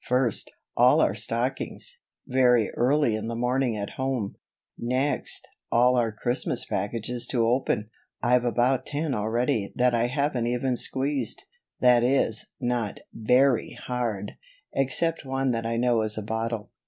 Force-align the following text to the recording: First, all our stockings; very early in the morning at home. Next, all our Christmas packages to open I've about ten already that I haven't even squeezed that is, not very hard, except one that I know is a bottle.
First, 0.07 0.49
all 0.75 0.99
our 0.99 1.13
stockings; 1.13 1.99
very 2.25 2.71
early 2.71 3.15
in 3.15 3.27
the 3.27 3.35
morning 3.35 3.77
at 3.77 3.97
home. 4.01 4.33
Next, 4.75 5.47
all 5.71 5.95
our 5.95 6.11
Christmas 6.11 6.65
packages 6.65 7.27
to 7.27 7.45
open 7.45 7.91
I've 8.19 8.43
about 8.43 8.87
ten 8.87 9.13
already 9.13 9.71
that 9.75 9.93
I 9.93 10.07
haven't 10.07 10.47
even 10.47 10.75
squeezed 10.75 11.43
that 11.81 12.03
is, 12.03 12.47
not 12.59 12.99
very 13.13 13.73
hard, 13.75 14.31
except 14.73 15.23
one 15.23 15.51
that 15.51 15.67
I 15.67 15.77
know 15.77 16.01
is 16.01 16.17
a 16.17 16.23
bottle. 16.23 16.71